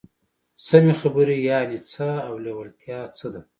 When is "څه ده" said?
3.17-3.41